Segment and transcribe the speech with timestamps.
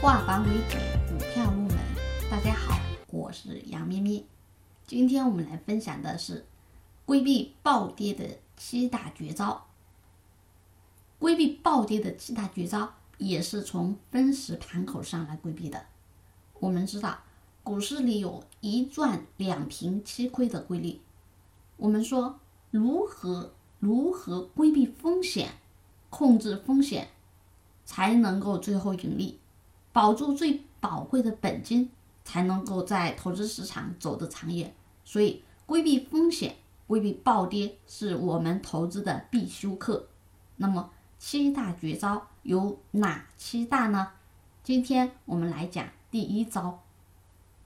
[0.00, 1.76] 化繁为简，股票入门。
[2.30, 4.24] 大家好，我是杨咩咩。
[4.86, 6.46] 今天我们来分享的是
[7.04, 9.66] 规避暴跌的七大绝招。
[11.18, 15.84] 规避暴跌的七大绝招也是从分时盘口上来规避的。
[16.60, 17.18] 我们知道，
[17.62, 20.98] 股市里有一赚两平七亏的规律。
[21.76, 25.50] 我们说，如何如何规避风险，
[26.08, 27.08] 控制风险，
[27.84, 29.38] 才能够最后盈利。
[29.92, 31.90] 保住最宝贵的本金，
[32.24, 34.74] 才能够在投资市场走得长远。
[35.04, 40.08] 所以，规避风险、规避暴跌是我们投资的必修课。
[40.56, 44.12] 那么，七大绝招有哪七大呢？
[44.62, 46.82] 今天我们来讲第一招。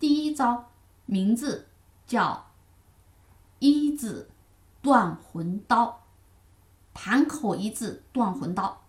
[0.00, 0.70] 第一招
[1.06, 1.66] 名字
[2.06, 2.46] 叫
[3.60, 4.30] “一字
[4.80, 6.06] 断魂刀”，
[6.94, 8.82] 盘口一字断魂刀。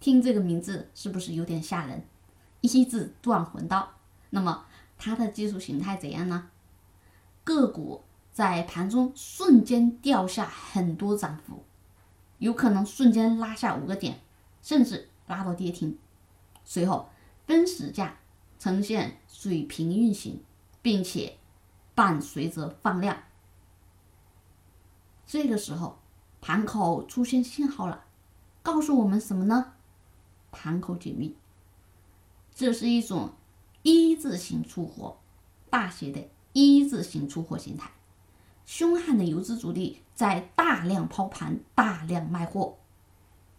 [0.00, 2.04] 听这个名字是不是有点吓人？
[2.60, 3.90] 一字断魂刀，
[4.30, 4.66] 那么
[4.98, 6.50] 它的技术形态怎样呢？
[7.44, 11.64] 个股在盘中瞬间掉下很多涨幅，
[12.38, 14.20] 有可能瞬间拉下五个点，
[14.62, 15.98] 甚至拉到跌停。
[16.64, 17.08] 随后
[17.46, 18.18] 分时价
[18.58, 20.42] 呈现水平运行，
[20.82, 21.36] 并且
[21.94, 23.22] 伴随着放量。
[25.26, 25.98] 这个时候
[26.40, 28.04] 盘口出现信号了，
[28.62, 29.74] 告诉我们什么呢？
[30.50, 31.36] 盘口紧密。
[32.56, 33.32] 这是一种
[33.82, 35.18] 一字形出货，
[35.68, 37.90] 大写的一字形出货形态。
[38.64, 42.78] 凶悍的游资主力在大量抛盘、大量卖货。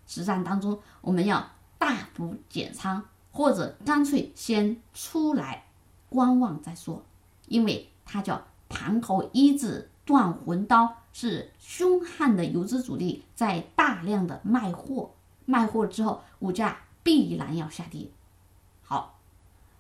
[0.08, 5.68] 实战当中，我们要大幅减仓，或者干脆先出来
[6.10, 7.06] 观望再说，
[7.48, 15.12] 因为它叫盘口一字断魂刀，是凶悍的游资主力在大量的卖货，
[15.46, 18.10] 卖货之后，股价必然要下跌。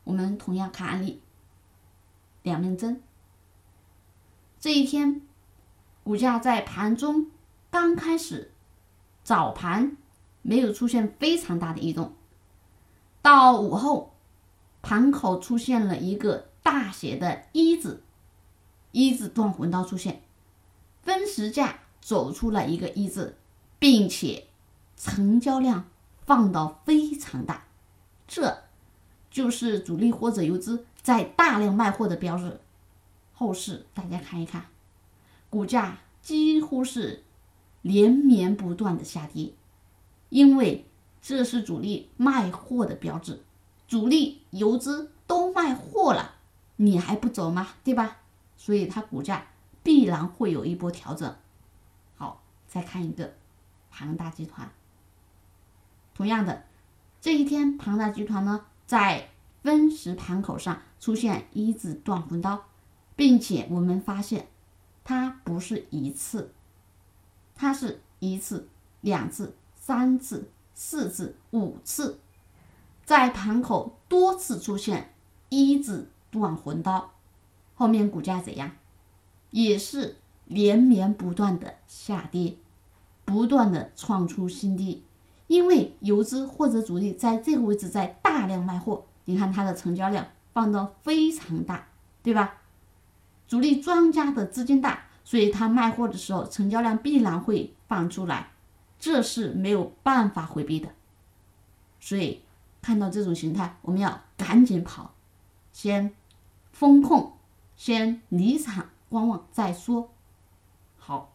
[0.08, 1.22] 我们同样看案例，
[2.41, 3.03] 两面针。
[4.57, 5.22] 这一天，
[6.06, 7.29] 股价在盘中
[7.69, 8.53] 刚开始
[9.22, 9.97] 早盘
[10.41, 12.13] 没有出现非常大的异动，
[13.22, 14.16] 到午后
[14.81, 18.01] 盘口出现了一个大写的一字，
[18.94, 20.22] 一字断魂刀出现，
[21.01, 23.35] 分时价走出了一个一字，
[23.78, 24.47] 并且
[24.95, 25.84] 成交量
[26.25, 27.66] 放到非常大，
[28.25, 28.66] 这。
[29.38, 32.59] 就是主力或者游资在大量卖货的标志。
[33.36, 34.66] 后市大家看一看，
[35.48, 37.24] 股价几乎是
[37.84, 39.53] 连绵不断的下跌，
[40.30, 40.88] 因为
[41.22, 43.44] 这是主力卖货的标志。
[43.88, 46.38] 主力游资都卖货了，
[46.78, 47.75] 你还不走吗？
[47.84, 48.18] 对吧？
[48.58, 49.50] 所以它股价
[49.84, 51.36] 必然会有一波调整。
[52.16, 53.36] 好，再看一个
[53.92, 54.72] 庞大集团。
[56.16, 56.64] 同样的，
[57.22, 58.66] 这一天庞大集团呢？
[58.88, 59.30] 在
[59.62, 62.66] 分时盘口上出现一字断魂刀，
[63.16, 64.48] 并且我们发现
[65.03, 66.53] 它不是一次，
[67.53, 68.68] 它是一次、
[69.02, 72.20] 两次、三次、四次、五次，
[73.03, 75.14] 在盘口多次出现
[75.50, 77.12] 一字断魂刀，
[77.75, 78.72] 后面股价怎样？
[79.52, 80.16] 也是
[80.46, 82.56] 连绵不断的下跌，
[83.25, 85.04] 不断的创出新低。
[85.47, 91.88] 因为游资或者主力在这个位置在大量卖货，你看它的成交量放的非常大，
[92.22, 92.56] 对吧？
[93.47, 98.52] 主力庄家的资金大，所以他卖货的时候成交量必然会放出来，
[99.00, 100.90] 这是没有办法回避的。
[102.02, 102.41] 所以
[102.81, 105.13] 看到这种形态，我们要赶紧跑，
[105.72, 106.13] 先
[106.74, 107.38] 风控，
[107.78, 110.09] 先离场观望再说。
[110.97, 111.34] 好，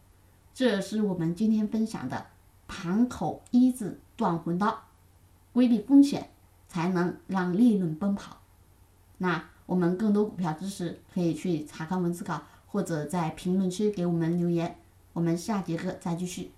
[0.53, 2.27] 这是我们今天分享的。
[2.75, 4.85] 盘口一字断魂刀，
[5.53, 6.31] 规避风险，
[6.67, 8.39] 才能让利润奔跑。
[9.19, 14.79] 那我们更多股票知识可以去查看文字稿，或者在评论区给我们留言。
[15.13, 16.51] 我们下节课再继续。